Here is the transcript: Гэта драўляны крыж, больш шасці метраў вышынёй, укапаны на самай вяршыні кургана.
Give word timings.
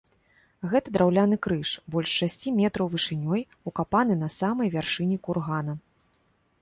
Гэта 0.69 0.93
драўляны 0.95 1.37
крыж, 1.47 1.73
больш 1.95 2.15
шасці 2.21 2.53
метраў 2.61 2.91
вышынёй, 2.95 3.41
укапаны 3.73 4.13
на 4.23 4.29
самай 4.41 4.67
вяршыні 4.77 5.17
кургана. 5.29 5.73